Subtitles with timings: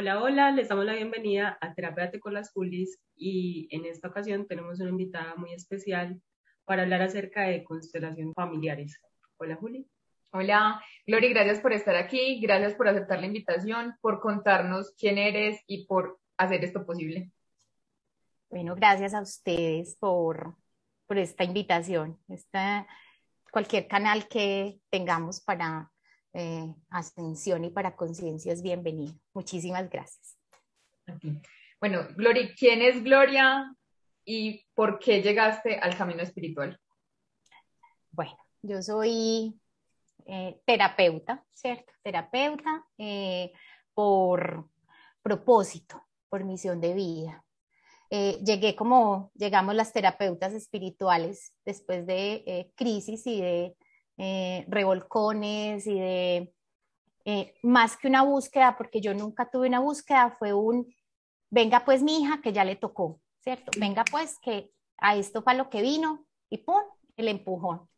[0.00, 4.46] Hola, hola, les damos la bienvenida a Terapéate con las Julis y en esta ocasión
[4.46, 6.22] tenemos una invitada muy especial
[6.64, 8.96] para hablar acerca de constelaciones familiares.
[9.38, 9.88] Hola, Juli.
[10.30, 15.60] Hola, Gloria, gracias por estar aquí, gracias por aceptar la invitación, por contarnos quién eres
[15.66, 17.32] y por hacer esto posible.
[18.50, 20.54] Bueno, gracias a ustedes por,
[21.08, 22.86] por esta invitación, esta,
[23.50, 25.90] cualquier canal que tengamos para
[26.40, 29.12] eh, ascensión y para conciencia es bienvenido.
[29.34, 30.38] Muchísimas gracias.
[31.80, 33.74] Bueno, Gloria, ¿quién es Gloria
[34.24, 36.78] y por qué llegaste al camino espiritual?
[38.12, 39.60] Bueno, yo soy
[40.26, 41.92] eh, terapeuta, ¿cierto?
[42.04, 43.50] Terapeuta eh,
[43.92, 44.70] por
[45.20, 47.44] propósito, por misión de vida.
[48.10, 53.76] llegué como llegamos las terapeutas espirituales después de crisis y de
[54.20, 56.52] eh, revolcones y de
[57.24, 60.92] eh, más que una búsqueda, porque yo nunca tuve una búsqueda, fue un,
[61.50, 63.70] venga pues mi hija que ya le tocó, ¿cierto?
[63.78, 66.82] Venga pues que a esto fue lo que vino y ¡pum!
[67.16, 67.88] el empujón.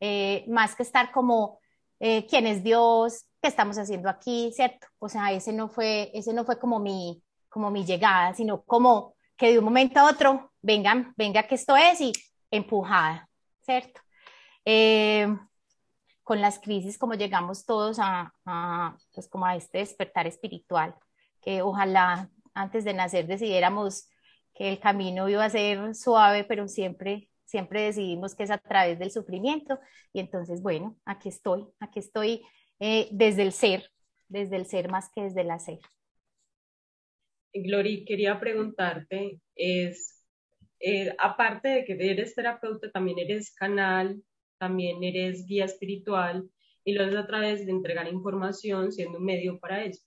[0.00, 1.60] Eh, más que estar como,
[2.00, 3.26] ¿quién es Dios?
[3.40, 4.50] ¿Qué estamos haciendo aquí?
[4.52, 4.88] ¿Cierto?
[4.98, 9.14] O sea, ese no fue, ese no fue como mi, como mi llegada, sino como
[9.36, 12.12] que de un momento a otro, vengan, venga que esto es y
[12.50, 13.28] empujada,
[13.60, 14.00] ¿cierto?
[16.32, 18.32] Con las crisis como llegamos todos a,
[19.12, 20.94] pues como a este despertar espiritual,
[21.42, 24.08] que ojalá antes de nacer decidiéramos
[24.54, 28.98] que el camino iba a ser suave, pero siempre, siempre decidimos que es a través
[28.98, 29.78] del sufrimiento.
[30.14, 32.42] Y entonces, bueno, aquí estoy, aquí estoy
[32.80, 33.90] eh, desde el ser,
[34.26, 35.80] desde el ser más que desde el hacer.
[37.52, 40.24] Glory, quería preguntarte, es,
[40.80, 44.22] eh, aparte de que eres terapeuta, también eres canal
[44.62, 46.48] también eres guía espiritual
[46.84, 50.04] y lo haces a través de entregar información siendo un medio para eso.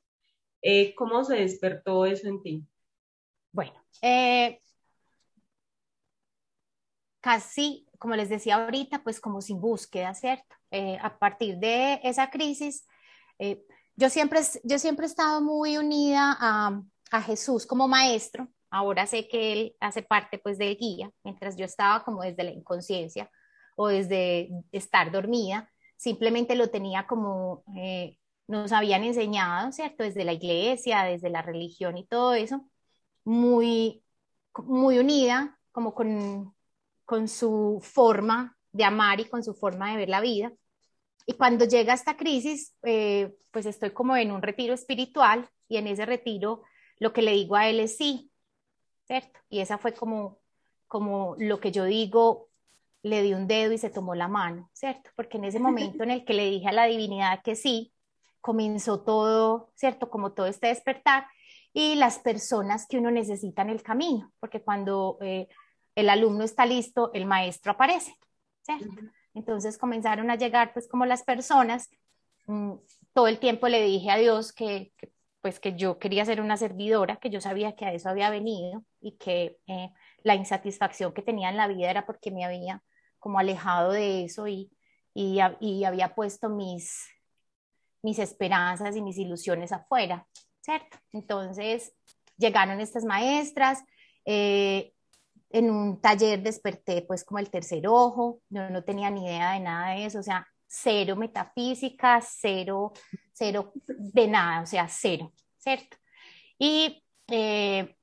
[0.62, 2.66] Eh, ¿Cómo se despertó eso en ti?
[3.52, 4.62] Bueno, eh,
[7.19, 10.56] casi, como les decía ahorita, pues como sin búsqueda, ¿cierto?
[10.72, 12.88] Eh, a partir de esa crisis,
[13.97, 16.81] yo, siempre, yo siempre he estado muy unida a,
[17.12, 18.47] a Jesús como maestro.
[18.69, 22.52] Ahora sé que él hace parte pues del guía, mientras yo estaba como desde la
[22.52, 23.29] inconsciencia
[23.75, 30.03] o desde estar dormida, simplemente lo tenía como eh, nos habían enseñado, ¿cierto?
[30.03, 32.68] Desde la iglesia, desde la religión y todo eso,
[33.24, 34.03] muy,
[34.64, 36.56] muy unida, como con,
[37.06, 40.53] con su forma de amar y con su forma de ver la vida.
[41.25, 45.88] Y cuando llega esta crisis, eh, pues estoy como en un retiro espiritual y en
[45.88, 46.64] ese retiro
[47.00, 48.31] lo que le digo a él es sí,
[49.06, 49.40] ¿cierto?
[49.50, 50.40] Y esa fue como,
[50.88, 52.50] como lo que yo digo,
[53.05, 55.11] le di un dedo y se tomó la mano, ¿cierto?
[55.16, 57.93] Porque en ese momento en el que le dije a la divinidad que sí,
[58.41, 60.09] comenzó todo, ¿cierto?
[60.09, 61.27] Como todo este despertar
[61.71, 65.47] y las personas que uno necesita en el camino, porque cuando eh,
[65.93, 68.16] el alumno está listo, el maestro aparece,
[68.63, 68.89] ¿cierto?
[69.35, 71.91] Entonces comenzaron a llegar pues como las personas,
[72.47, 72.73] mm,
[73.13, 74.93] todo el tiempo le dije a Dios que,
[75.41, 78.83] pues que yo quería ser una servidora, que yo sabía que a eso había venido
[78.99, 79.91] y que eh,
[80.23, 82.81] la insatisfacción que tenía en la vida era porque me había
[83.25, 84.72] como alejado de eso y,
[85.16, 85.40] y,
[85.84, 87.08] había puesto mis,
[88.03, 90.28] mis esperanzas y mis ilusiones afuera,
[90.62, 91.00] ¿cierto?
[91.12, 91.91] Entonces
[92.38, 93.84] llegaron estas maestras,
[94.25, 94.94] eh,
[95.50, 99.62] en un taller desperté pues como el tercer ojo, yo no tenía ni idea de
[99.62, 102.94] nada de eso, o sea, cero metafísica, cero,
[103.34, 105.97] cero de nada, o sea, cero, ¿cierto?
[106.59, 107.94] Y eh,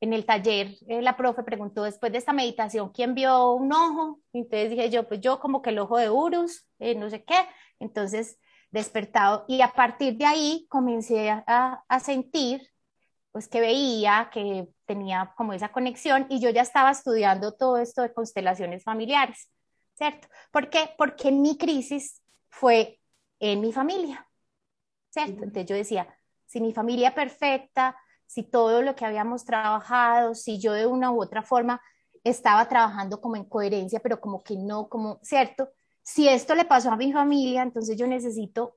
[0.00, 4.20] en el taller eh, la profe preguntó después de esta meditación, ¿quién vio un ojo?
[4.32, 7.36] Entonces dije yo, pues yo como que el ojo de Urus, eh, no sé qué.
[7.78, 8.38] Entonces
[8.70, 12.68] despertado y a partir de ahí comencé a, a, sentir
[13.32, 18.02] pues que veía que tenía como esa conexión y yo ya estaba estudiando todo esto
[18.02, 19.48] de constelaciones familiares,
[19.94, 20.28] ¿cierto?
[20.50, 20.90] ¿Por qué?
[20.98, 23.00] Porque mi crisis fue
[23.38, 24.26] en mi familia,
[25.10, 25.44] ¿cierto?
[25.44, 26.08] Entonces yo decía,
[26.46, 27.96] si mi familia perfecta,
[28.26, 31.80] si todo lo que habíamos trabajado, si yo de una u otra forma
[32.24, 35.70] estaba trabajando como en coherencia, pero como que no, como, ¿cierto?
[36.02, 38.76] Si esto le pasó a mi familia, entonces yo necesito,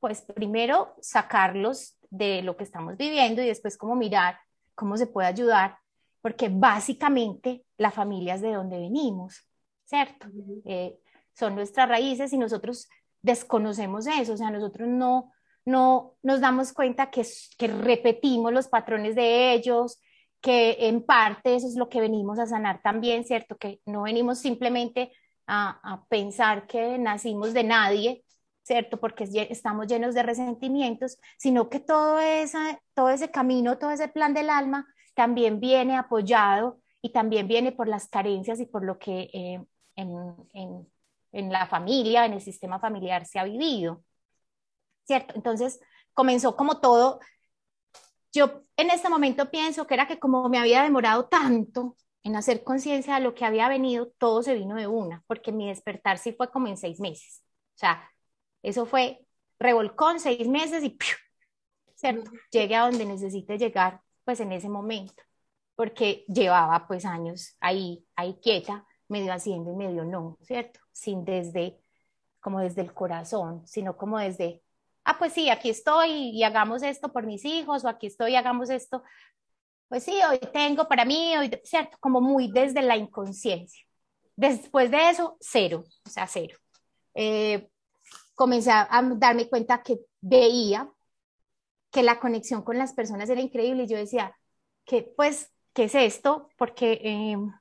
[0.00, 4.38] pues primero sacarlos de lo que estamos viviendo y después como mirar
[4.74, 5.78] cómo se puede ayudar,
[6.22, 9.46] porque básicamente la familia es de donde venimos,
[9.84, 10.26] ¿cierto?
[10.64, 10.98] Eh,
[11.34, 12.88] son nuestras raíces y nosotros
[13.20, 15.32] desconocemos eso, o sea, nosotros no,
[15.66, 17.26] no nos damos cuenta que,
[17.58, 20.00] que repetimos los patrones de ellos,
[20.40, 23.56] que en parte eso es lo que venimos a sanar también, ¿cierto?
[23.56, 25.12] Que no venimos simplemente
[25.46, 28.24] a, pensar que nacimos de nadie,
[28.62, 28.98] ¿cierto?
[28.98, 34.34] Porque estamos llenos de resentimientos, sino que todo, esa, todo ese camino, todo ese plan
[34.34, 39.30] del alma también viene apoyado y también viene por las carencias y por lo que
[39.32, 39.64] eh,
[39.96, 40.88] en, en,
[41.32, 44.04] en, la familia, en el sistema familiar se ha vivido,
[45.06, 45.34] ¿cierto?
[45.34, 45.80] Entonces
[46.12, 47.20] comenzó como todo.
[48.32, 52.64] Yo en este momento pienso que era que como me había demorado tanto en hacer
[52.64, 56.32] conciencia de lo que había venido, todo se vino de una, porque mi despertar sí
[56.32, 57.42] fue como en seis meses.
[57.76, 58.10] O sea,
[58.62, 59.26] eso fue
[59.58, 60.98] revolcón, seis meses y
[61.94, 62.30] ¿cierto?
[62.50, 65.22] Llegué a donde necesite llegar, pues en ese momento,
[65.76, 70.80] porque llevaba pues años ahí, ahí quieta, medio haciendo y medio no, ¿cierto?
[70.92, 71.80] Sin desde,
[72.40, 74.62] como desde el corazón, sino como desde,
[75.06, 78.36] ah, pues sí, aquí estoy y hagamos esto por mis hijos, o aquí estoy y
[78.36, 79.02] hagamos esto,
[79.88, 81.96] pues sí, hoy tengo para mí, hoy, ¿cierto?
[82.00, 83.84] Como muy desde la inconsciencia.
[84.34, 86.58] Después de eso, cero, o sea, cero.
[87.14, 87.68] Eh,
[88.34, 90.90] comencé a, darme cuenta que veía
[91.90, 94.36] que la conexión con las personas era increíble y yo decía,
[94.84, 96.48] que pues, ¿qué es esto?
[96.58, 97.52] Porque em,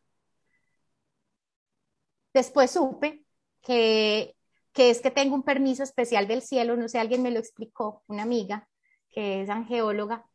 [2.34, 3.24] después supe
[3.62, 4.35] que,
[4.76, 8.04] que es que tengo un permiso especial del cielo, no sé, alguien me lo explicó,
[8.08, 8.68] una amiga
[9.10, 10.26] que es angeóloga,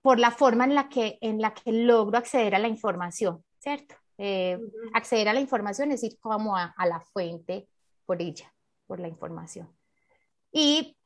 [0.00, 3.94] por la forma en la que, en la que logro acceder a la información, ¿cierto?
[4.16, 4.58] Eh,
[4.94, 7.68] acceder a la información es ir como a, a la fuente
[8.06, 8.52] por ella
[8.88, 9.68] por la información.
[10.50, 10.96] Y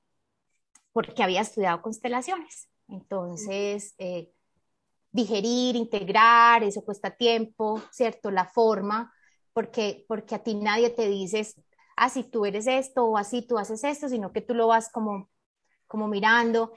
[0.93, 2.69] porque había estudiado constelaciones.
[2.89, 4.33] Entonces, eh,
[5.11, 8.31] digerir, integrar, eso cuesta tiempo, ¿cierto?
[8.31, 9.13] La forma,
[9.53, 11.47] porque, porque a ti nadie te dice,
[11.97, 14.91] ah, si tú eres esto o así tú haces esto, sino que tú lo vas
[14.91, 15.31] como,
[15.87, 16.73] como mirando,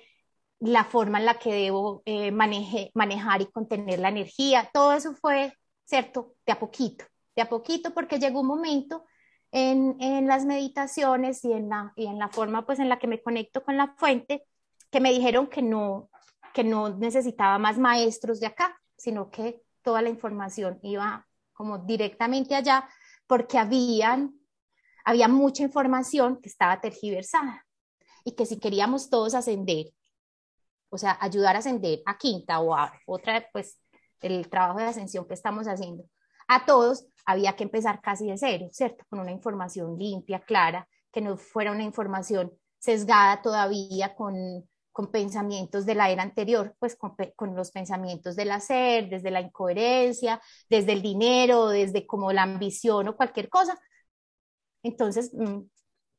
[0.60, 5.54] la forma en la que debo eh, manejar y contener la energía, todo eso fue,
[5.86, 6.36] ¿cierto?
[6.46, 9.06] De a poquito, de a poquito, porque llegó un momento
[9.52, 13.22] en, las meditaciones y en, la, y en la forma pues en la que me
[13.22, 14.44] conecto con la fuente,
[14.92, 16.10] que me dijeron que no,
[16.54, 22.56] que no necesitaba más maestros de acá, sino que toda la información iba como directamente
[22.56, 22.90] allá,
[23.28, 24.34] porque habían,
[25.06, 27.66] había mucha información que estaba tergiversada
[28.24, 29.86] y que si queríamos todos ascender,
[30.90, 33.80] o sea, ayudar a ascender a quinta o a otra, pues
[34.22, 36.04] el trabajo de ascensión que estamos haciendo,
[36.48, 39.04] a todos, había que empezar casi de cero, ¿cierto?
[39.10, 45.86] Con una información limpia, clara, que no fuera una información sesgada todavía con, con pensamientos
[45.86, 50.94] de la era anterior, pues con, con, los pensamientos del hacer, desde la incoherencia, desde
[50.94, 53.80] el dinero, desde como la ambición o cualquier cosa.
[54.86, 55.62] Entonces, mm,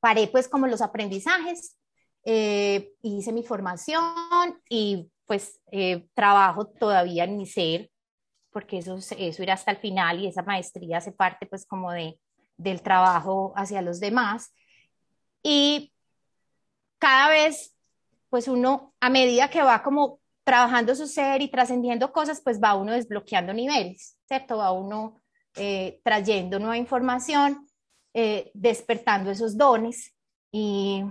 [0.01, 1.77] paré pues como los aprendizajes,
[2.25, 7.91] eh, hice mi formación y pues eh, trabajo todavía en mi ser,
[8.51, 12.19] porque eso, eso irá hasta el final y esa maestría hace parte pues como de,
[12.57, 14.53] del trabajo hacia los demás.
[15.45, 15.93] Y
[16.99, 17.77] cada vez,
[18.29, 22.75] pues uno, a medida que va como trabajando su ser y trascendiendo cosas, pues va
[22.75, 24.57] uno desbloqueando niveles, ¿cierto?
[24.57, 25.21] Va uno
[25.55, 27.66] eh, trayendo nueva información,
[28.19, 30.17] eh, despertando esos dones
[30.51, 31.05] y,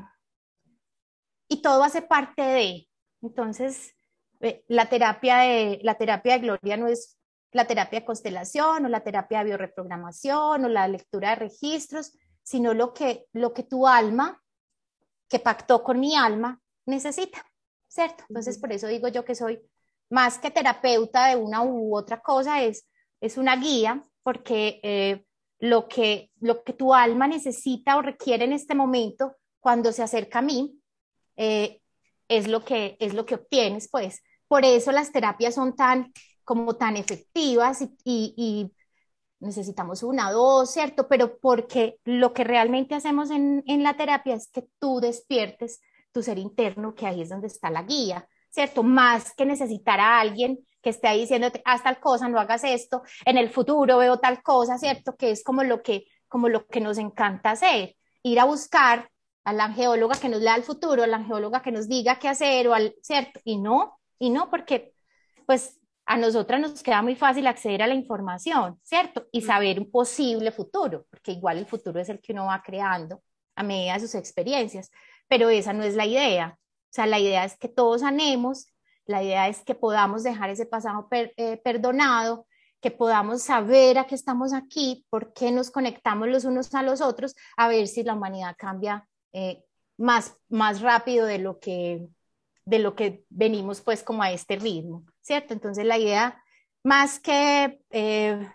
[1.48, 2.88] y todo hace parte de.
[3.22, 3.94] Entonces,
[4.40, 7.20] eh, la, terapia de, la terapia de Gloria no es
[7.52, 12.74] la terapia de constelación o la terapia de bioreprogramación o la lectura de registros, sino
[12.74, 14.42] lo que, lo que tu alma,
[15.30, 17.46] que pactó con mi alma, necesita,
[17.88, 18.24] ¿cierto?
[18.30, 19.62] Entonces, por eso digo yo que soy
[20.10, 22.90] más que terapeuta de una u otra cosa, es,
[23.22, 25.25] es una guía, porque eh,
[25.60, 30.40] lo, que, lo que tu alma necesita o requiere en este momento, cuando se acerca
[30.40, 30.80] a mí,
[31.38, 31.82] eh,
[32.28, 34.22] es, lo que, es lo que obtienes, pues.
[34.48, 36.12] Por eso las terapias son tan
[36.44, 38.72] como tan efectivas y,
[39.40, 41.08] necesitamos una, dos, ¿cierto?
[41.08, 45.82] Pero porque lo que realmente hacemos en, la terapia es que tú despiertes
[46.12, 48.82] tu ser interno, que ahí es donde está la guía, ¿cierto?
[48.82, 53.02] Más que necesitar a alguien que esté ahí diciéndote, haz tal cosa, no hagas esto,
[53.26, 55.16] en el futuro veo tal cosa, ¿cierto?
[55.16, 59.10] Que es como lo que, como lo que nos encanta hacer, ir a buscar
[59.46, 62.28] a la angeóloga que nos lea el futuro, a la angeóloga que nos diga qué
[62.28, 63.40] hacer, o al, ¿cierto?
[63.44, 64.94] Y no, y no, porque
[65.48, 69.26] pues a nosotras nos queda muy fácil acceder a la información, ¿cierto?
[69.32, 73.24] Y saber un posible futuro, porque igual el futuro es el que uno va creando
[73.56, 74.92] a medida de sus experiencias,
[75.28, 76.60] pero esa no es la idea.
[76.60, 78.68] O sea, la idea es que todos sanemos,
[79.06, 82.48] la idea es que podamos dejar ese pasado eh, perdonado,
[82.82, 87.02] que podamos saber a qué estamos aquí, por qué nos conectamos los unos a los
[87.02, 89.64] otros, a ver si la humanidad cambia eh,
[89.98, 92.08] más, más rápido de lo que
[92.66, 95.54] de lo que venimos pues como a este ritmo, ¿cierto?
[95.54, 96.44] Entonces la idea,
[96.84, 98.50] más que eh,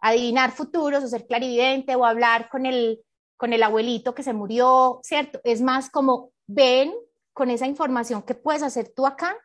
[0.00, 3.00] adivinar futuros o ser clarividente o hablar con el,
[3.36, 5.40] con el abuelito que se murió, ¿cierto?
[5.44, 6.92] Es más como ven
[7.38, 9.36] con esa información que puedes hacer tú acá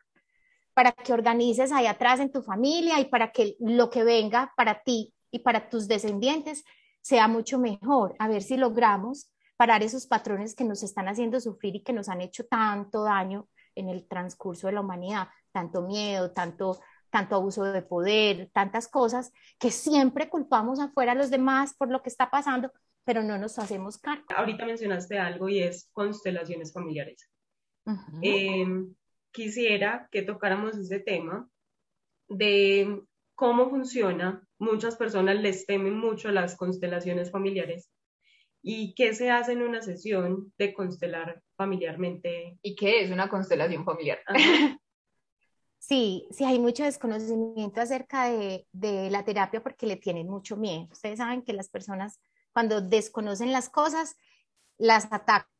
[0.74, 4.82] para que organices ahí atrás en tu familia y para que lo que venga para
[4.82, 6.64] ti y para tus descendientes
[7.02, 8.16] sea mucho mejor.
[8.18, 12.08] A ver si logramos parar esos patrones que nos están haciendo sufrir y que nos
[12.08, 13.46] han hecho tanto daño
[13.76, 19.32] en el transcurso de la humanidad, tanto miedo, tanto tanto abuso de poder, tantas cosas
[19.60, 22.72] que siempre culpamos afuera a los demás por lo que está pasando,
[23.04, 24.24] pero no nos hacemos cargo.
[24.34, 27.30] Ahorita mencionaste algo y es constelaciones familiares.
[28.22, 28.94] Em,
[29.30, 31.48] quisiera que tocáramos ese tema
[32.28, 33.02] de
[33.34, 34.46] cómo funciona.
[34.58, 37.90] Muchas personas les temen mucho las constelaciones familiares.
[38.62, 42.58] ¿Y qué se hace en una sesión de constelar familiarmente?
[42.62, 44.20] ¿Y qué es una constelación familiar?
[45.86, 50.88] Sí, sí, hay mucho desconocimiento acerca de, de, la terapia porque le tienen mucho miedo.
[50.90, 52.22] Ustedes saben que las personas
[52.54, 54.16] cuando desconocen las cosas,
[54.78, 55.53] las atacan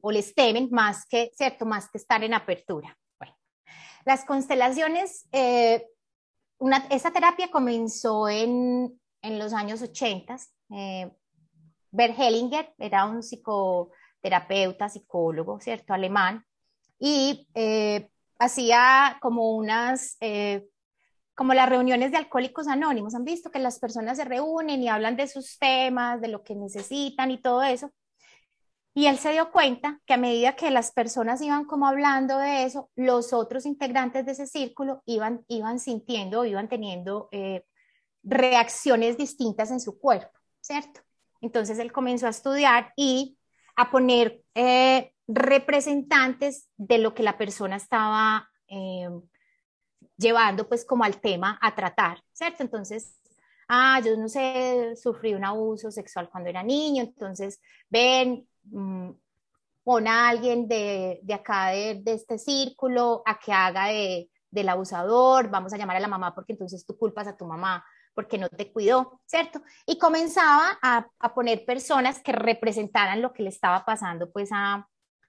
[0.00, 1.66] o, les temen más que, ¿cierto?
[1.66, 2.96] Más que estar en apertura.
[3.18, 3.34] Bueno,
[4.04, 5.86] las constelaciones, eh,
[6.58, 10.36] una, esta terapia comenzó en, en los años 80.
[10.70, 11.10] Eh,
[11.90, 15.92] Bert Hellinger era un psicoterapeuta, psicólogo, ¿cierto?
[15.92, 16.44] Alemán.
[16.98, 20.66] Y eh, hacía como unas eh,
[21.34, 25.16] como las reuniones de alcohólicos anónimos, han visto que las personas se reúnen y hablan
[25.16, 27.90] de sus temas, de lo que necesitan y todo eso.
[28.94, 32.64] Y él se dio cuenta que a medida que las personas iban como hablando de
[32.64, 37.64] eso, los otros integrantes de ese círculo iban, iban sintiendo, iban teniendo eh,
[38.22, 41.00] reacciones distintas en su cuerpo, ¿cierto?
[41.40, 43.38] Entonces él comenzó a estudiar y
[43.76, 49.08] a poner eh, representantes de lo que la persona estaba eh,
[50.16, 52.62] llevando pues como al tema a tratar, ¿cierto?
[52.62, 53.18] Entonces,
[53.68, 59.10] ah, yo no sé, sufrí un abuso sexual cuando era niño, entonces ven, mm,
[59.84, 64.68] pon a alguien de, de acá, de, de, este círculo, a que haga de, del
[64.68, 68.38] abusador, vamos a llamar a la mamá porque entonces tú culpas a tu mamá porque
[68.38, 69.62] no te cuidó, ¿cierto?
[69.86, 74.86] Y comenzaba a, a poner personas que representaran lo que le estaba pasando pues a,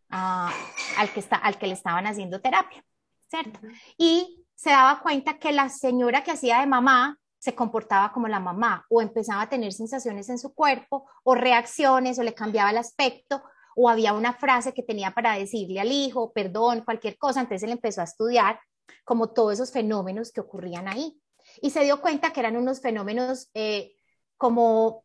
[0.09, 0.51] a,
[0.97, 2.83] al, que está, al que le estaban haciendo terapia,
[3.27, 3.59] ¿cierto?
[3.97, 8.39] Y se daba cuenta que la señora que hacía de mamá se comportaba como la
[8.39, 12.77] mamá o empezaba a tener sensaciones en su cuerpo o reacciones o le cambiaba el
[12.77, 13.43] aspecto
[13.75, 17.41] o había una frase que tenía para decirle al hijo, perdón, cualquier cosa.
[17.41, 18.61] Entonces él empezó a estudiar
[19.03, 21.19] como todos esos fenómenos que ocurrían ahí.
[21.61, 23.93] Y se dio cuenta que eran unos fenómenos eh,
[24.37, 25.03] como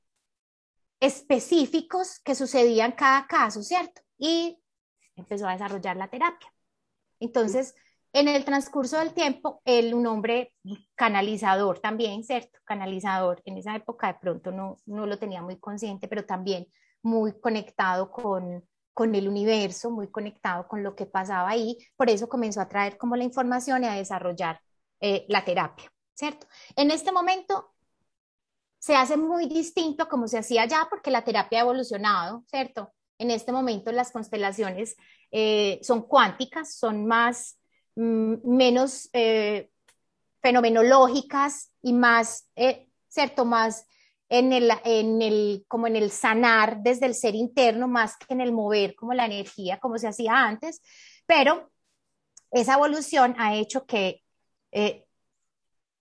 [1.01, 4.01] específicos que sucedían cada caso, ¿cierto?
[4.17, 4.63] Y
[5.17, 6.55] empezó a desarrollar la terapia.
[7.19, 7.75] Entonces,
[8.13, 10.53] en el transcurso del tiempo, él, un hombre
[10.95, 12.59] canalizador también, ¿cierto?
[12.65, 16.67] Canalizador, en esa época de pronto no, no lo tenía muy consciente, pero también
[17.03, 21.79] muy conectado con, con el universo, muy conectado con lo que pasaba ahí.
[21.97, 24.61] Por eso comenzó a traer como la información y a desarrollar
[25.01, 26.47] eh, la terapia, ¿cierto?
[26.77, 27.75] En este momento
[28.79, 32.93] se hace muy distinto como se hacía ya porque la terapia ha evolucionado, ¿cierto?
[33.19, 34.97] En este momento las constelaciones
[35.31, 37.58] eh, son cuánticas, son más
[37.99, 39.71] menos eh,
[40.41, 43.45] fenomenológicas y más, eh, ¿cierto?
[43.45, 43.87] Más
[44.29, 48.41] en el, en el, como en el sanar desde el ser interno, más que en
[48.41, 50.81] el mover como la energía, como se hacía antes,
[51.27, 51.71] pero
[52.51, 54.23] esa evolución ha hecho que
[54.71, 55.07] eh,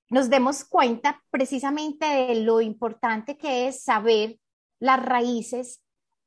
[0.09, 4.39] nos demos cuenta precisamente de lo importante que es saber
[4.79, 5.81] las raíces,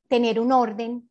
[0.09, 1.10] tener un orden,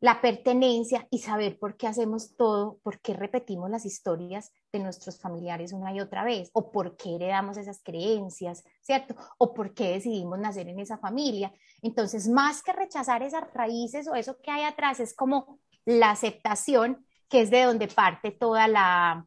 [0.00, 5.20] la pertenencia y saber por qué hacemos todo, por qué repetimos las historias de nuestros
[5.20, 9.16] familiares una y otra vez, o por qué heredamos esas creencias, ¿cierto?
[9.38, 11.52] O por qué decidimos nacer en esa familia.
[11.82, 17.04] Entonces, más que rechazar esas raíces o eso que hay atrás, es como la aceptación,
[17.28, 19.26] que es de donde parte toda la,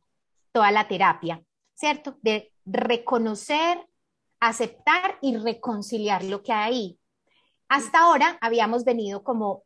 [0.54, 2.18] toda la terapia, ¿cierto?
[2.22, 3.86] De reconocer,
[4.40, 7.00] aceptar y reconciliar lo que hay ahí.
[7.68, 9.64] Hasta ahora habíamos venido como...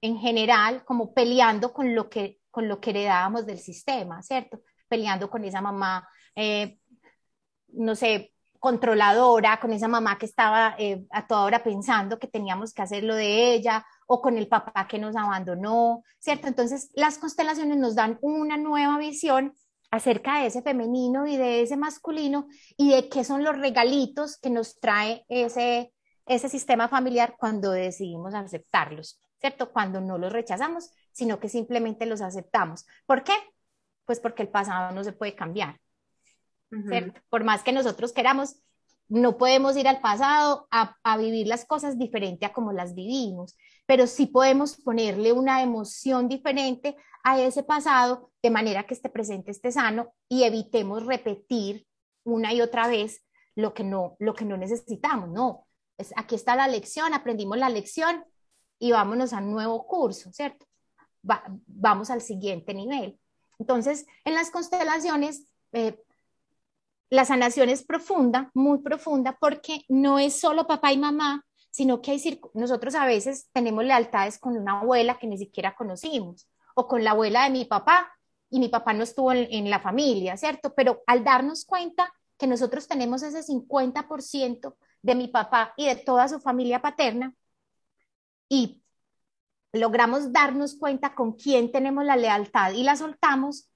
[0.00, 4.62] En general como peleando con lo que, con lo que heredábamos del sistema, ¿cierto?
[4.88, 6.78] Peleando con esa mamá, eh,
[7.68, 12.74] no sé, controladora, con esa mamá que estaba eh, a toda hora pensando que teníamos
[12.74, 16.46] que hacer lo de ella, o con el papá que nos abandonó, ¿cierto?
[16.46, 19.54] Entonces, las constelaciones nos dan una nueva visión
[19.90, 24.50] acerca de ese femenino y de ese masculino y de qué son los regalitos que
[24.50, 25.92] nos trae ese,
[26.26, 29.20] ese sistema familiar cuando decidimos aceptarlos.
[29.40, 29.72] ¿Cierto?
[29.72, 32.86] Cuando no los rechazamos, sino que simplemente los aceptamos.
[33.06, 33.32] ¿Por qué?
[34.04, 35.80] Pues porque el pasado no se puede cambiar,
[36.88, 37.20] ¿cierto?
[37.28, 38.56] Por más que nosotros queramos,
[39.08, 43.56] no podemos ir al pasado a, a, vivir las cosas diferente a como las vivimos,
[43.86, 49.50] pero sí podemos ponerle una emoción diferente a ese pasado de manera que este presente
[49.50, 51.86] esté sano y evitemos repetir
[52.24, 53.24] una y otra vez
[53.56, 55.66] lo que no, lo que no necesitamos, no.
[55.98, 58.24] Es, aquí está la lección, aprendimos la lección
[58.80, 60.66] y vámonos a nuevo curso, ¿cierto?
[61.22, 63.20] vamos al siguiente nivel.
[63.58, 66.02] Entonces, en las constelaciones, eh,
[67.10, 72.12] la sanación es profunda, muy profunda, porque no es solo papá y mamá, sino que
[72.12, 77.04] hay nosotros a veces tenemos lealtades con una abuela que ni siquiera conocimos, o con
[77.04, 78.10] la abuela de mi papá,
[78.48, 80.74] y mi papá no estuvo en, en la familia, ¿cierto?
[80.74, 86.26] Pero al darnos cuenta que nosotros tenemos ese 50% de mi papá y de toda
[86.28, 87.34] su familia paterna,
[88.50, 88.82] y
[89.72, 93.70] logramos darnos cuenta con quién tenemos la lealtad y la soltamos,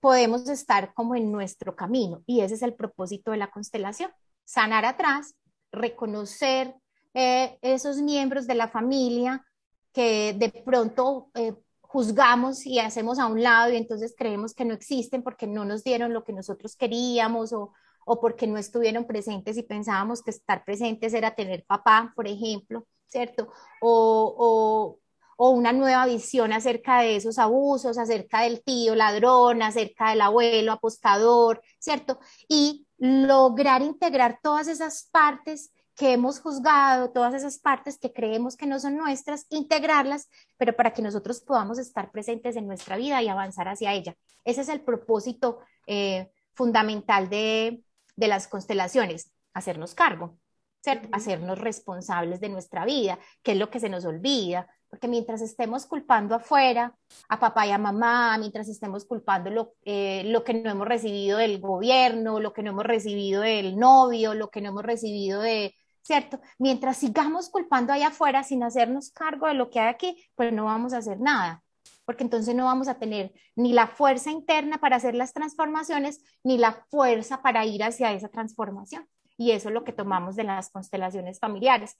[0.00, 2.22] podemos estar como en nuestro camino.
[2.26, 4.12] Y ese es el propósito de la constelación,
[4.44, 5.34] sanar atrás,
[5.72, 6.76] reconocer
[7.14, 9.44] eh, esos miembros de la familia
[9.92, 14.74] que de pronto eh, juzgamos y hacemos a un lado y entonces creemos que no
[14.74, 17.72] existen porque no nos dieron lo que nosotros queríamos o,
[18.04, 22.86] o porque no estuvieron presentes y pensábamos que estar presentes era tener papá, por ejemplo,
[23.12, 23.52] ¿cierto?
[23.80, 24.98] O,
[25.36, 30.72] o una nueva visión acerca de esos abusos, acerca del tío ladrón, acerca del abuelo
[30.72, 32.18] apostador, ¿cierto?
[32.48, 38.66] Y lograr integrar todas esas partes que hemos juzgado, todas esas partes que creemos que
[38.66, 43.28] no son nuestras, integrarlas, pero para que nosotros podamos estar presentes en nuestra vida y
[43.28, 44.14] avanzar hacia ella.
[44.44, 47.82] Ese es el propósito eh, fundamental de,
[48.16, 50.38] de las constelaciones, hacernos cargo,
[50.82, 51.08] ¿cierto?
[51.12, 55.86] Hacernos responsables de nuestra vida, que es lo que se nos olvida, porque mientras estemos
[55.86, 56.94] culpando afuera,
[57.28, 61.38] a papá y a mamá, mientras estemos culpando lo, eh, lo, que no hemos recibido
[61.38, 65.74] del gobierno, lo que no hemos recibido del novio, lo que no hemos recibido de,
[66.02, 66.40] ¿cierto?
[66.58, 70.64] Mientras sigamos culpando allá afuera sin hacernos cargo de lo que hay aquí, pues no
[70.64, 71.62] vamos a hacer nada,
[72.04, 76.58] porque entonces no vamos a tener ni la fuerza interna para hacer las transformaciones, ni
[76.58, 79.08] la fuerza para ir hacia esa transformación.
[79.42, 81.96] Y eso es lo que tomamos de las constelaciones familiares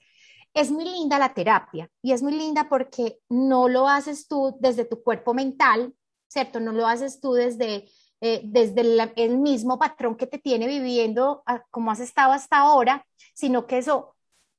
[0.55, 4.85] es muy linda la terapia y es muy linda porque no lo haces tú desde
[4.85, 5.95] tu cuerpo mental,
[6.29, 6.61] ¿cierto?
[6.61, 7.89] No lo haces tú desde,
[8.21, 8.83] eh, desde
[9.17, 13.79] el, mismo patrón que te tiene viviendo ah, como has estado hasta ahora, sino que
[13.79, 14.15] eso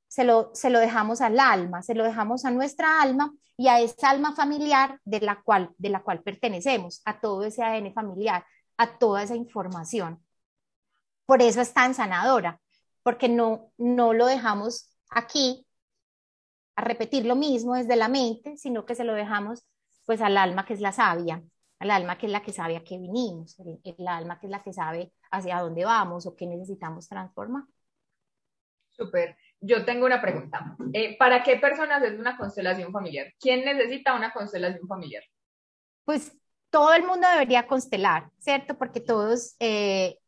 [0.08, 3.80] se lo, se lo dejamos al alma, se lo dejamos a nuestra alma y a
[3.80, 8.44] esa alma familiar de la cual, de la cual pertenecemos, a todo ese ADN familiar,
[8.76, 10.20] a toda esa información.
[11.26, 12.60] Por eso es tan sanadora,
[13.04, 15.64] porque no, no lo dejamos aquí
[16.74, 19.64] a repetir lo mismo desde la mente, sino que se lo dejamos
[20.04, 21.42] pues al alma que es la sabia,
[21.78, 24.62] al alma que es la que sabe a qué vinimos, el, alma que es la
[24.62, 27.64] que sabe hacia dónde vamos o qué necesitamos transformar.
[28.90, 29.36] Súper.
[29.60, 30.76] Yo tengo una pregunta.
[30.92, 33.32] Eh, ¿Para qué personas es una constelación familiar?
[33.40, 35.22] ¿Quién necesita una constelación familiar?
[36.04, 36.36] Pues
[36.70, 38.76] todo el mundo debería constelar, ¿cierto?
[38.76, 40.18] Porque todos, eh,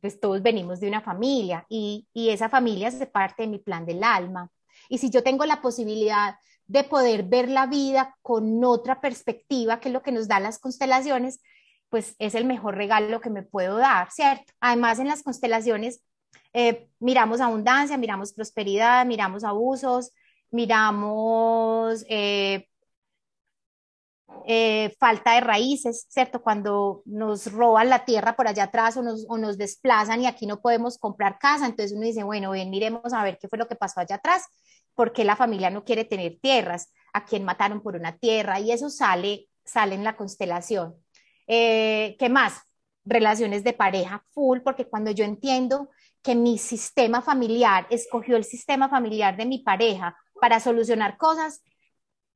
[0.00, 4.02] pues todos venimos de una familia y, esa familia es parte de mi plan del
[4.04, 4.50] alma.
[4.88, 9.88] Y si yo tengo la posibilidad de poder ver la vida con otra perspectiva, que
[9.88, 11.40] es lo que nos dan las constelaciones,
[11.88, 14.52] pues es el mejor regalo que me puedo dar, ¿cierto?
[14.60, 16.02] Además, en las constelaciones
[16.52, 20.12] eh, miramos abundancia, miramos prosperidad, miramos abusos,
[20.50, 22.68] miramos eh,
[24.46, 26.42] eh, falta de raíces, ¿cierto?
[26.42, 30.46] Cuando nos roban la tierra por allá atrás o nos, o nos desplazan y aquí
[30.46, 33.68] no podemos comprar casa, entonces uno dice, bueno, bien, miremos a ver qué fue lo
[33.68, 34.44] que pasó allá atrás
[34.96, 38.72] por qué la familia no quiere tener tierras, a quién mataron por una tierra, y
[38.72, 40.96] eso sale, sale en la constelación.
[41.46, 42.62] Eh, ¿Qué más?
[43.04, 45.90] Relaciones de pareja full, porque cuando yo entiendo
[46.22, 51.62] que mi sistema familiar escogió el sistema familiar de mi pareja para solucionar cosas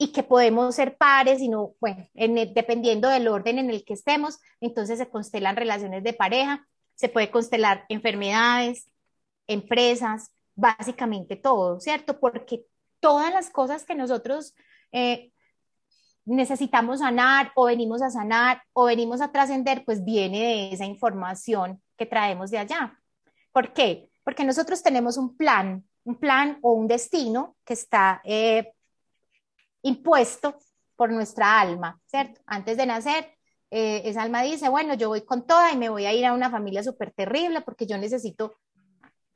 [0.03, 4.39] y que podemos ser pares y no, bueno, dependiendo del orden en el que estemos,
[4.59, 8.91] entonces se constelan relaciones de pareja, se puede constelar enfermedades,
[9.47, 12.19] empresas, básicamente todo, ¿cierto?
[12.19, 12.65] Porque
[13.01, 14.55] todas las cosas que nosotros
[14.91, 15.33] eh,
[16.25, 21.83] necesitamos sanar o venimos a sanar o venimos a trascender, pues viene de esa información
[21.99, 22.99] que traemos de allá.
[23.53, 24.09] ¿Por qué?
[24.25, 28.73] Porque nosotros tenemos un plan, un plan o un destino que está eh,
[29.83, 30.59] impuesto
[30.97, 32.40] por nuestra alma, ¿cierto?
[32.47, 33.27] Antes de nacer,
[33.71, 36.33] eh, esa alma dice, bueno, yo voy con toda y me voy a ir a
[36.33, 38.57] una familia súper terrible porque yo necesito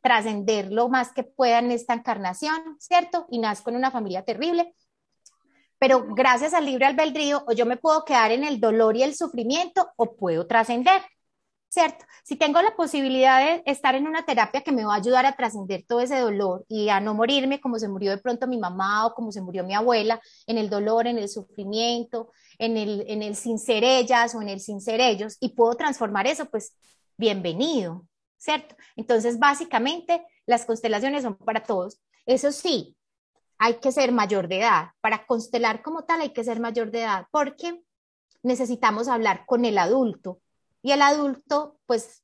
[0.02, 3.26] trascender lo más que pueda en esta encarnación, ¿cierto?
[3.30, 4.74] Y nazco en una familia terrible.
[5.78, 9.14] Pero gracias al libre albedrío, o yo me puedo quedar en el dolor y el
[9.14, 11.00] sufrimiento, o puedo trascender,
[11.74, 12.04] ¿cierto?
[12.22, 15.34] Si tengo la posibilidad de estar en una terapia que me va a ayudar a
[15.34, 19.06] trascender todo ese dolor y a no morirme como se murió de pronto mi mamá
[19.06, 23.22] o como se murió mi abuela, en el dolor, en el sufrimiento, en el, en
[23.22, 26.76] el sin ser ellas o en el sin ser ellos, y puedo transformar eso, pues
[27.16, 28.06] bienvenido,
[28.38, 28.76] ¿cierto?
[28.94, 32.00] Entonces, básicamente, las constelaciones son para todos.
[32.24, 32.96] Eso sí,
[33.58, 34.90] hay que ser mayor de edad.
[35.00, 37.82] Para constelar como tal hay que ser mayor de edad porque
[38.44, 40.40] necesitamos hablar con el adulto.
[40.84, 42.22] Y el adulto, pues,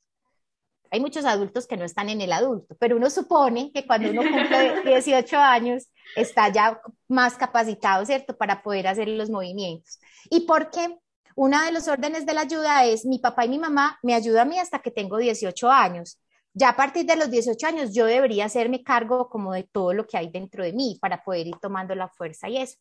[0.90, 4.20] hay muchos adultos que no están en el adulto, pero uno supone que cuando uno
[4.20, 9.98] cumple 18 años está ya más capacitado, ¿cierto?, para poder hacer los movimientos.
[10.28, 10.98] Y porque
[11.36, 14.48] una de los órdenes de la ayuda es mi papá y mi mamá me ayudan
[14.48, 16.20] a mí hasta que tengo 18 años.
[16.52, 20.06] Ya a partir de los 18 años yo debería hacerme cargo como de todo lo
[20.06, 22.76] que hay dentro de mí para poder ir tomando la fuerza y eso.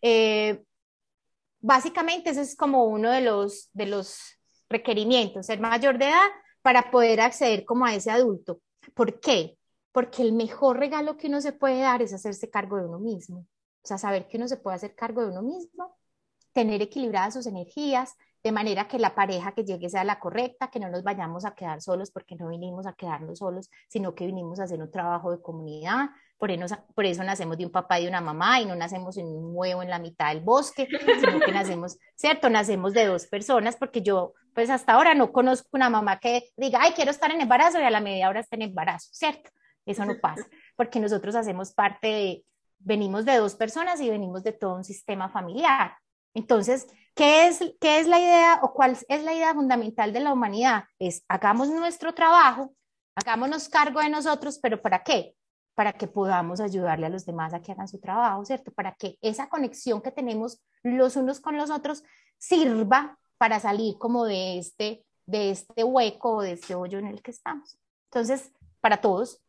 [0.00, 0.64] Eh,
[1.60, 4.38] básicamente ese es como uno de los, de los
[4.72, 6.28] requerimientos, ser mayor de edad
[6.62, 8.60] para poder acceder como a ese adulto.
[8.94, 9.58] ¿Por qué?
[9.92, 13.46] Porque el mejor regalo que uno se puede dar es hacerse cargo de uno mismo.
[13.82, 15.96] O sea, saber que uno se puede hacer cargo de uno mismo,
[16.52, 20.80] tener equilibradas sus energías, de manera que la pareja que llegue sea la correcta, que
[20.80, 24.58] no nos vayamos a quedar solos porque no vinimos a quedarnos solos, sino que vinimos
[24.58, 26.10] a hacer un trabajo de comunidad.
[26.38, 29.16] Por eso, por eso nacemos de un papá y de una mamá y no nacemos
[29.16, 30.88] en un huevo en la mitad del bosque,
[31.20, 32.50] sino que nacemos, ¿cierto?
[32.50, 36.80] Nacemos de dos personas porque yo, pues hasta ahora no conozco una mamá que diga,
[36.82, 39.50] ay, quiero estar en embarazo y a la media hora está en embarazo, ¿cierto?
[39.86, 42.44] Eso no pasa, porque nosotros hacemos parte de,
[42.78, 45.92] venimos de dos personas y venimos de todo un sistema familiar.
[46.34, 50.32] Entonces, ¿qué es, ¿qué es la idea o cuál es la idea fundamental de la
[50.32, 50.84] humanidad?
[50.98, 52.74] Es hagamos nuestro trabajo,
[53.14, 55.34] hagámonos cargo de nosotros, pero ¿para qué?
[55.74, 58.72] Para que podamos ayudarle a los demás a que hagan su trabajo, ¿cierto?
[58.72, 62.02] Para que esa conexión que tenemos los unos con los otros
[62.38, 67.30] sirva para salir como de este, de este hueco de este hoyo en el que
[67.30, 67.78] estamos.
[68.10, 69.42] Entonces, para todos.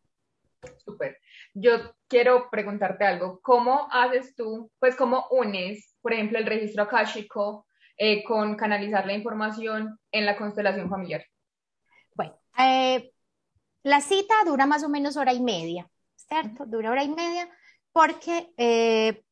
[0.85, 1.17] Súper.
[1.53, 3.39] Yo quiero preguntarte algo.
[3.41, 7.65] ¿Cómo haces tú, pues cómo unes por ejemplo, el registro akáshico
[7.97, 11.25] eh, con canalizar la información en la constelación familiar?
[12.13, 13.11] Bueno, eh,
[13.83, 16.65] la cita dura más o menos hora y media, ¿cierto?
[16.67, 17.49] Dura hora y media
[17.93, 19.23] porque eh,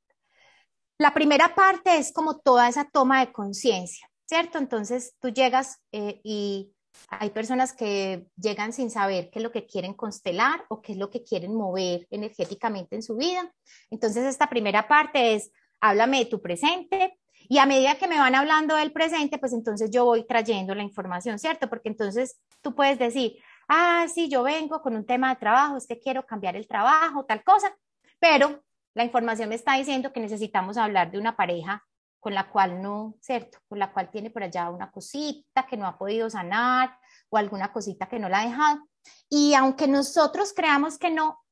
[0.97, 4.57] la primera parte es como toda esa toma de conciencia, ¿cierto?
[4.57, 6.73] Entonces tú llegas y
[7.09, 10.97] hay personas que llegan sin saber qué es lo que quieren constelar o qué es
[10.97, 13.53] lo que quieren mover energéticamente en su vida.
[13.89, 15.51] Entonces esta primera parte es
[15.81, 17.17] háblame de tu presente.
[17.49, 20.83] Y a medida que me van hablando del presente, pues entonces yo voy trayendo la
[20.83, 21.69] información, ¿cierto?
[21.69, 25.87] Porque entonces tú puedes decir, ah, sí, yo vengo con un tema de trabajo, es
[25.87, 27.75] que quiero cambiar el trabajo, tal cosa,
[28.19, 31.83] pero la información me está diciendo que necesitamos hablar de una pareja
[32.21, 33.57] con la cual no, ¿cierto?
[33.67, 36.97] Con la cual tiene por allá una cosita que no ha podido sanar
[37.29, 38.87] o alguna cosita que no la ha dejado.
[39.27, 41.43] Y aunque nosotros creamos que no,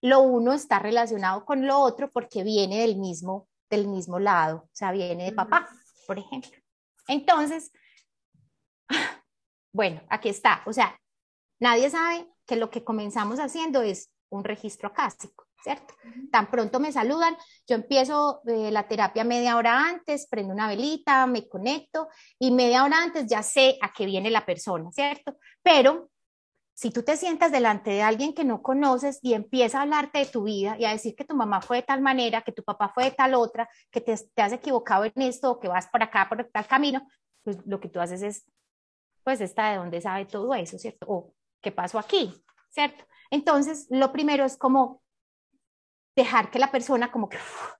[0.00, 4.70] lo uno está relacionado con lo otro porque viene del mismo del mismo lado, o
[4.72, 5.68] sea, viene de papá,
[6.06, 6.50] por ejemplo.
[7.06, 7.70] Entonces,
[9.72, 10.98] bueno, aquí está, o sea,
[11.60, 15.94] nadie sabe que lo que comenzamos haciendo es un registro acástico, ¿cierto?
[16.30, 21.26] Tan pronto me saludan, yo empiezo eh, la terapia media hora antes, prendo una velita,
[21.26, 25.36] me conecto y media hora antes ya sé a qué viene la persona, ¿cierto?
[25.62, 26.10] Pero
[26.78, 30.26] si tú te sientas delante de alguien que no conoces y empieza a hablarte de
[30.26, 32.88] tu vida y a decir que tu mamá fue de tal manera, que tu papá
[32.94, 36.28] fue de tal otra, que te, has equivocado en esto o que vas por acá,
[36.28, 37.04] por tal camino,
[37.42, 38.46] pues lo que tú haces es,
[39.24, 41.04] pues está de dónde sabe todo eso, ¿cierto?
[41.08, 42.32] O qué pasó aquí,
[42.70, 43.04] ¿cierto?
[43.30, 45.02] Entonces, lo primero es como
[46.18, 47.38] dejar que la persona como que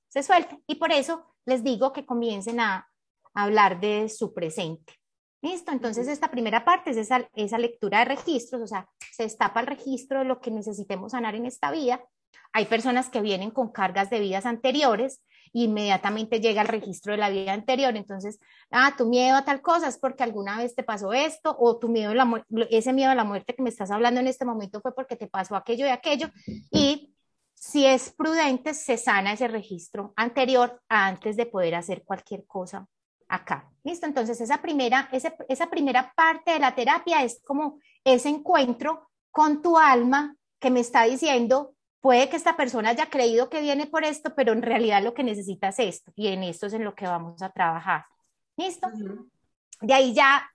[0.09, 0.63] se suelte.
[0.67, 2.89] Y por eso les digo que comiencen a
[3.35, 4.95] hablar de su presente.
[5.41, 9.61] Listo, entonces esta primera parte es esa, esa lectura de registros, o sea, se destapa
[9.61, 12.05] el registro de lo que necesitemos sanar en esta vida.
[12.53, 15.23] Hay personas que vienen con cargas de vidas anteriores
[15.55, 17.97] e inmediatamente llega el registro de la vida anterior.
[17.97, 21.79] Entonces, ah, tu miedo a tal cosa es porque alguna vez te pasó esto, o
[21.79, 24.45] tu miedo a la ese miedo a la muerte que me estás hablando en este
[24.45, 26.29] momento fue porque te pasó aquello y aquello.
[26.73, 27.15] Y
[27.61, 32.87] si es prudente, se sana ese registro anterior antes de poder hacer cualquier cosa
[33.29, 33.71] acá.
[33.85, 34.07] ¿Listo?
[34.07, 39.77] Entonces, esa primera, esa primera parte de la terapia es como ese encuentro con tu
[39.77, 44.35] alma que me está diciendo, puede que esta persona haya creído que viene por esto,
[44.35, 47.07] pero en realidad lo que necesita es esto, y en esto es en lo que
[47.07, 48.05] vamos a trabajar.
[48.57, 48.89] ¿Listo?
[49.81, 50.49] De ahí ya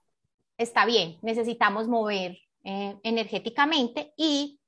[0.58, 4.60] está bien, necesitamos mover eh, energéticamente y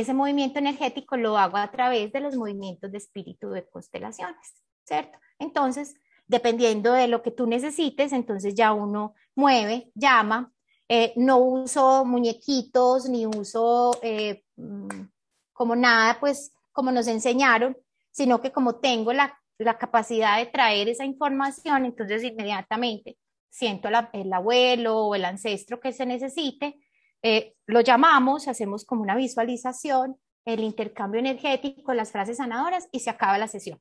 [0.00, 4.54] ese movimiento energético lo hago a través de los movimientos de espíritu de constelaciones,
[4.84, 5.18] ¿cierto?
[5.38, 5.94] Entonces,
[6.26, 10.52] dependiendo de lo que tú necesites, entonces ya uno mueve, llama
[10.88, 15.06] eh, no uso muñequitos, ni uso eh, mm,
[15.52, 17.76] como nada, pues como nos enseñaron,
[18.10, 23.16] sino que como tengo la, la capacidad de traer esa información, entonces inmediatamente
[23.48, 26.76] siento el abuelo o el ancestro que se necesite,
[27.24, 33.08] eh, lo llamamos, hacemos como una visualización, el intercambio energético, las frases sanadoras y se
[33.08, 33.80] acaba la sesión.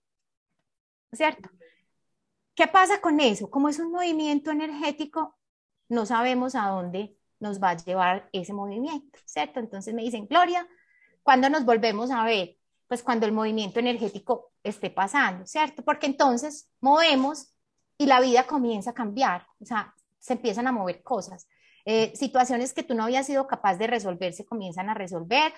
[1.12, 1.50] ¿Cierto?
[2.56, 3.50] ¿Qué pasa con eso?
[3.50, 5.38] Como es un movimiento energético,
[5.90, 9.60] no sabemos a dónde nos va a llevar ese movimiento, ¿cierto?
[9.60, 10.66] Entonces me dicen, Gloria,
[11.22, 12.58] ¿cuándo nos volvemos a ver?
[12.88, 15.84] Pues cuando el movimiento energético esté pasando, ¿cierto?
[15.84, 17.54] Porque entonces movemos
[17.98, 21.46] y la vida comienza a cambiar, o sea, se empiezan a mover cosas.
[21.86, 25.54] Eh, situaciones que tú no habías sido capaz de resolver se comienzan a resolver,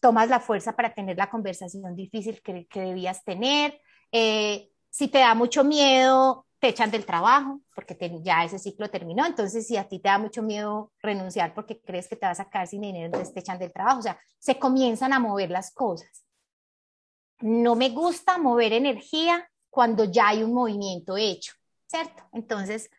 [0.00, 5.34] tomas la fuerza para tener la conversación difícil que, debías tener, eh, si te da
[5.34, 9.24] mucho miedo, te echan del trabajo porque ya ese ciclo terminó.
[9.24, 12.44] Entonces, si a ti te da mucho miedo renunciar porque crees que te vas a
[12.44, 14.00] sacar sin dinero, entonces te echan del trabajo.
[14.00, 16.24] O sea, se comienzan a mover las cosas.
[17.40, 21.52] No me gusta mover energía cuando ya hay un movimiento hecho,
[21.86, 22.24] ¿cierto?
[22.32, 22.90] Entonces,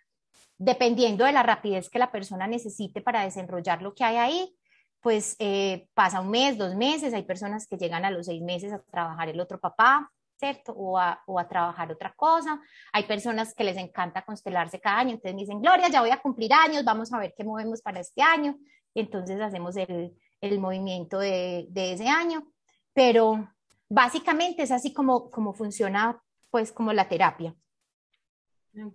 [0.60, 4.56] dependiendo de la rapidez que la persona necesite para desarrollar lo que hay ahí,
[5.02, 8.74] pues eh, pasa un mes, dos meses, hay personas que llegan a los seis meses
[8.74, 10.74] a trabajar el otro papá, ¿cierto?
[10.74, 12.60] O a, trabajar otra cosa.
[12.92, 16.22] Hay personas que les encanta constelarse cada año, entonces me dicen, Gloria, ya voy a
[16.22, 18.58] cumplir años, vamos a ver qué movemos para este año.
[18.94, 22.52] Y entonces hacemos el, movimiento de, de, ese año.
[22.94, 23.50] Pero
[23.88, 27.56] básicamente es así como, como funciona, pues, como la terapia.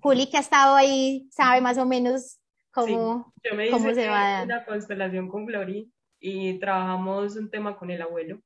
[0.01, 2.39] Juli, que ha estado ahí, sabe más o menos
[2.71, 5.85] cómo, Yo me cómo se va a una constelación con Gloria
[6.19, 8.41] y trabajamos un tema con el abuelo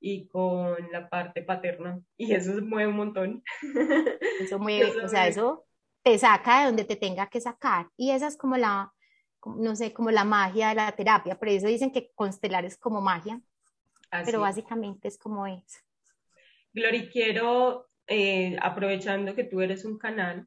[0.00, 2.00] y con la parte paterna.
[2.16, 3.42] Y eso mueve un montón.
[4.40, 5.66] Eso mueve, o sea, eso
[6.02, 7.88] te saca de donde te tenga que sacar.
[7.96, 8.92] Y esa es como la,
[9.44, 11.38] no sé, como la magia de la terapia.
[11.38, 13.40] Por eso dicen que constelar es como magia.
[14.24, 15.80] pero básicamente es como eso.
[16.72, 20.46] Glory, quiero, eh, aprovechando que tú eres un canal,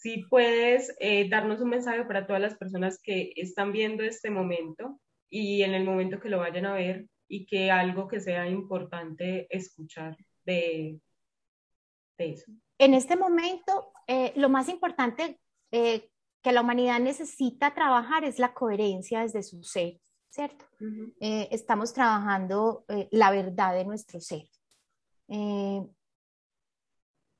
[0.00, 4.98] si puedes eh, darnos un mensaje para todas las personas que están viendo este momento
[5.28, 9.46] y en el momento que lo vayan a ver, y que algo que sea importante
[9.50, 10.98] escuchar de,
[12.18, 12.50] eso.
[12.76, 15.38] En este momento, eh, lo más importante
[15.70, 16.10] eh,
[16.42, 20.66] que la humanidad necesita trabajar es la coherencia desde su ser, ¿cierto?
[21.20, 24.48] Eh, estamos trabajando la verdad de nuestro ser.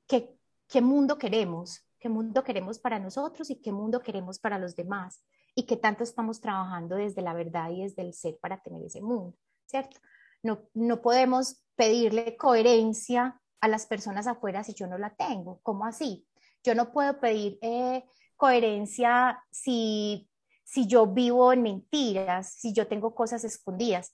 [0.07, 0.29] ¿qué,
[0.67, 1.85] ¿Qué mundo queremos?
[2.01, 5.23] ¿Qué mundo queremos para nosotros y qué mundo queremos para los demás?
[5.53, 9.01] y qué tanto estamos trabajando desde la verdad y desde el ser para tener ese
[9.01, 9.35] mundo.
[9.65, 9.99] ¿cierto?
[10.43, 15.59] No, no podemos pedirle coherencia a las personas afuera si yo no la tengo.
[15.63, 16.27] ¿Cómo así?
[16.63, 18.03] Yo no puedo pedir eh,
[18.35, 20.29] coherencia si,
[20.63, 24.13] si yo vivo en mentiras, si yo tengo cosas escondidas.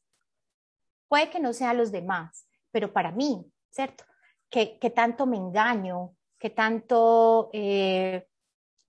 [1.08, 4.04] Puede que no sea los demás, pero para mí, ¿cierto?
[4.50, 6.16] ¿Qué, tanto me engaño?
[6.40, 8.28] ¿Qué tanto eh,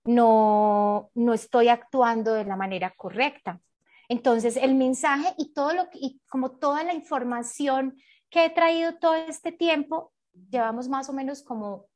[0.03, 3.59] no, no estoy actuando de la manera correcta?
[4.07, 7.95] Entonces, el mensaje y todo lo y como toda la información
[8.29, 10.13] que he traído todo este tiempo,
[10.49, 11.87] llevamos más o menos como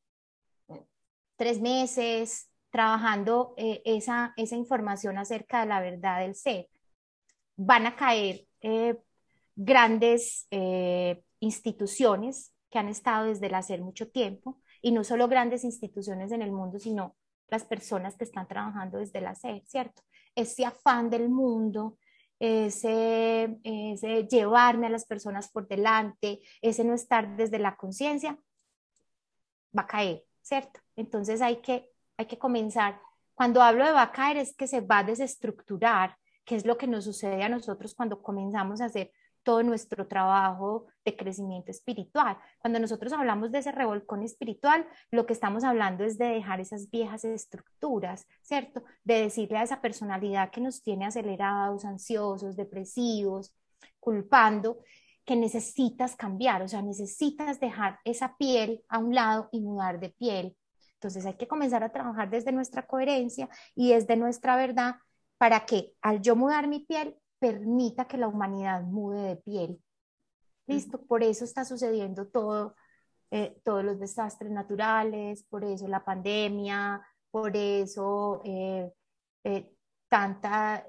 [1.36, 6.70] tres meses trabajando eh, esa, esa información acerca de la verdad del ser.
[7.56, 8.98] Van a caer eh,
[9.56, 10.48] grandes
[11.40, 16.42] instituciones que han estado desde el hacer mucho tiempo, y no solo grandes instituciones en
[16.42, 17.16] el mundo, sino
[17.48, 20.04] las personas que están trabajando desde el hacer, ¿cierto?
[20.36, 21.98] Ese afán del mundo,
[22.38, 28.38] ese, ese llevarme a las personas por delante, ese no estar desde la conciencia,
[29.76, 30.82] va a caer, ¿cierto?
[30.98, 33.00] Entonces hay que, hay que comenzar.
[33.36, 36.78] Cuando hablo de va a caer es que se va a desestructurar, que es lo
[36.78, 39.14] que nos sucede a nosotros cuando comenzamos a hacer
[39.44, 42.38] todo nuestro trabajo de crecimiento espiritual.
[42.60, 46.90] Cuando nosotros hablamos de ese revolcón espiritual, lo que estamos hablando es de dejar esas
[46.90, 48.84] viejas estructuras, ¿cierto?
[49.04, 53.56] De decirle a esa personalidad que nos tiene acelerados, ansiosos, depresivos,
[54.00, 54.80] culpando,
[55.26, 60.10] que necesitas cambiar, o sea, necesitas dejar esa piel a un lado y mudar de
[60.10, 60.58] piel.
[60.96, 64.96] Entonces hay que comenzar a trabajar desde nuestra coherencia y desde nuestra verdad
[65.38, 69.84] para que al yo mudar mi piel permita que la humanidad mude de piel.
[70.66, 72.74] Listo, por eso está sucediendo todo,
[73.32, 78.94] eh, todos los desastres naturales, por eso la pandemia, por eso eh,
[79.44, 79.76] eh,
[80.08, 80.86] tanta,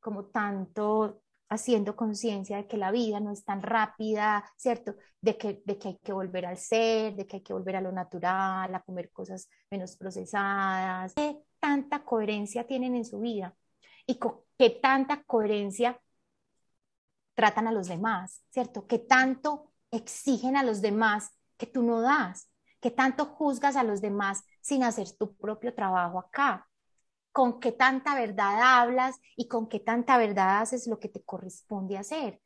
[0.00, 4.94] como tanto haciendo conciencia de que la vida no es tan rápida, ¿cierto?
[5.20, 7.82] De que, de que hay que volver al ser, de que hay que volver a
[7.82, 11.12] lo natural, a comer cosas menos procesadas.
[11.14, 13.54] ¿Qué tanta coherencia tienen en su vida?
[14.08, 14.18] Y
[14.58, 16.00] qué tanta coherencia
[17.34, 18.86] tratan a los demás, ¿cierto?
[18.88, 22.50] ¿Qué tanto exigen a los demás que tú no das?
[22.80, 26.68] ¿Qué tanto juzgas a los demás sin hacer tu propio trabajo acá?
[27.30, 31.98] ¿Con qué tanta verdad hablas y con qué tanta verdad haces lo que te corresponde
[31.98, 32.40] hacer?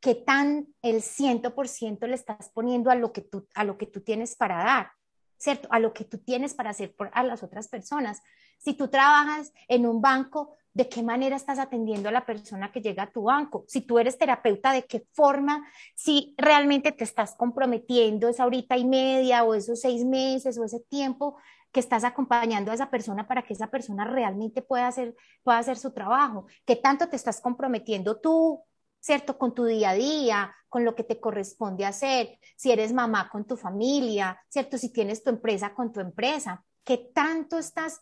[0.00, 4.02] ¿Qué tan el 100% le estás poniendo a lo, que tú, a lo que tú
[4.02, 4.95] tienes para dar?
[5.38, 5.68] ¿Cierto?
[5.70, 8.22] A lo que tú tienes para hacer por a las otras personas.
[8.58, 12.82] Si tú trabajas en un banco, de qué manera estás atendiendo a la persona que
[12.82, 13.64] llega a tu banco.
[13.66, 18.84] Si tú eres terapeuta, de qué forma, si realmente te estás comprometiendo esa horita y
[18.84, 21.38] media o esos seis meses o ese tiempo
[21.72, 25.78] que estás acompañando a esa persona para que esa persona realmente pueda hacer, pueda hacer
[25.78, 26.46] su trabajo.
[26.66, 28.62] ¿Qué tanto te estás comprometiendo tú,
[29.06, 32.38] cierto, con tu día a día, con lo que te corresponde hacer?
[32.56, 36.64] Si eres mamá con tu familia, cierto, si tienes tu empresa con tu empresa.
[36.84, 38.00] ¿Qué tanto estás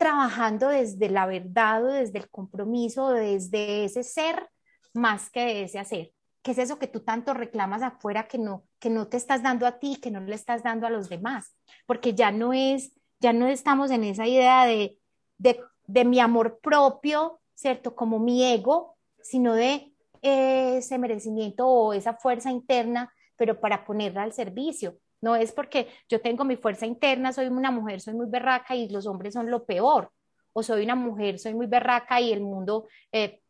[0.00, 4.48] trabajando desde la verdad o desde el compromiso, desde ese ser
[4.94, 6.12] más que de ese hacer.
[6.40, 9.66] ¿Qué es eso que tú tanto reclamas afuera que no, que no te estás dando
[9.66, 11.54] a ti, que no le estás dando a los demás?
[11.84, 14.98] Porque ya no es, ya no estamos en esa idea de,
[15.36, 17.94] de, de mi amor propio, ¿cierto?
[17.94, 19.89] Como mi ego, sino de
[20.22, 24.98] ese merecimiento o esa fuerza interna, pero para ponerla al servicio.
[25.20, 28.88] No es porque yo tengo mi fuerza interna, soy una mujer, soy muy berraca y
[28.88, 30.10] los hombres son lo peor.
[30.52, 33.40] O soy una mujer, soy muy berraca y el mundo, eh,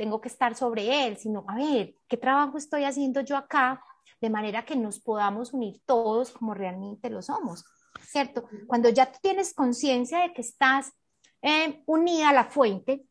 [0.00, 3.84] tengo que estar sobre él, sino, a ver, ¿qué trabajo estoy haciendo yo acá?
[4.18, 7.66] De manera que nos podamos unir todos como realmente lo somos,
[8.02, 8.48] ¿cierto?
[8.66, 10.94] Cuando ya tienes conciencia de que estás
[11.42, 13.04] eh, unida a la fuente,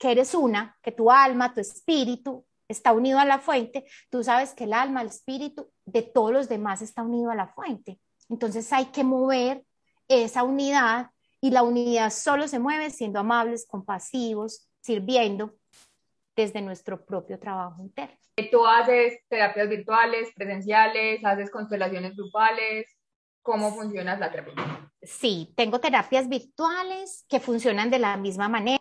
[0.00, 4.54] que eres una, que tu alma, tu espíritu está unido a la fuente, tú sabes
[4.54, 8.00] que el alma, el espíritu de todos los demás está unido a la fuente.
[8.30, 9.62] Entonces hay que mover
[10.08, 11.10] esa unidad
[11.40, 15.56] y la unidad solo se mueve siendo amables, compasivos, sirviendo
[16.34, 18.16] desde nuestro propio trabajo interno.
[18.50, 22.86] Tú haces terapias virtuales, presenciales, haces constelaciones grupales.
[23.42, 24.54] ¿Cómo funciona la terapia?
[25.02, 28.79] Sí, tengo terapias virtuales que funcionan de la misma manera.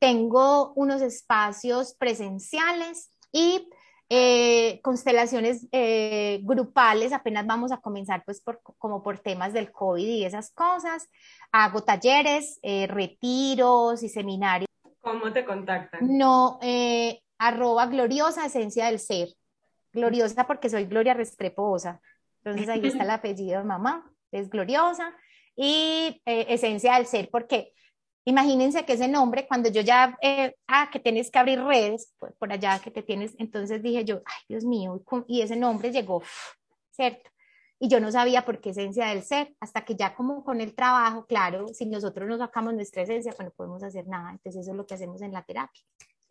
[0.00, 3.68] Tengo unos espacios presenciales y
[4.12, 10.04] eh, constelaciones eh, grupales, apenas vamos a comenzar pues por, como por temas del COVID
[10.04, 11.08] y esas cosas.
[11.52, 14.66] Hago talleres, eh, retiros y seminarios.
[15.00, 16.00] ¿Cómo te contactan?
[16.18, 16.58] No,
[17.38, 19.28] arroba gloriosa esencia del ser.
[19.92, 22.00] Gloriosa porque soy Gloria Restreposa.
[22.42, 25.14] Entonces ahí está el apellido de mamá, es gloriosa.
[25.54, 27.74] Y esencia del ser porque
[28.24, 32.52] Imagínense que ese nombre, cuando yo ya, eh, ah, que tienes que abrir redes por,
[32.52, 36.22] allá, que te tienes, entonces dije yo, ay, Dios mío, y ese nombre llegó,
[36.90, 37.30] ¿cierto?
[37.78, 40.74] Y yo no sabía por qué esencia del ser, hasta que ya como con el
[40.74, 44.32] trabajo, claro, si nosotros no sacamos nuestra esencia, pues no podemos hacer nada.
[44.32, 45.82] Entonces eso es lo que hacemos en la terapia,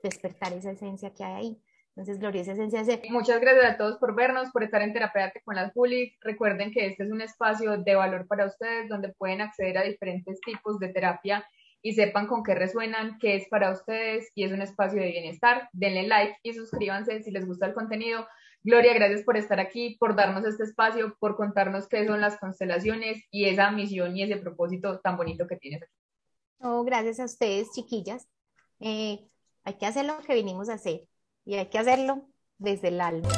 [0.04, 1.62] despertar esa esencia que hay ahí.
[1.96, 3.02] Entonces, Gloria, esa esencia ser.
[3.10, 6.16] Muchas gracias a todos por vernos, por estar en Terapia con las Juli.
[6.22, 10.40] Recuerden que este es un espacio de valor para ustedes, donde pueden acceder a diferentes
[10.40, 11.46] tipos de terapia
[11.82, 15.70] y sepan con qué resuenan, qué es para ustedes y es un espacio de bienestar.
[15.74, 18.28] Denle like y suscríbanse si les gusta el contenido.
[18.62, 23.24] Gloria, gracias por estar aquí, por darnos este espacio, por contarnos qué son las constelaciones
[23.32, 25.94] y esa misión y ese propósito tan bonito que tienes aquí.
[26.60, 28.28] Oh, gracias a ustedes, chiquillas.
[28.82, 29.20] Eh,
[29.64, 31.06] hay que hacer lo que vinimos a hacer
[31.46, 33.30] y hay que hacerlo desde el alma.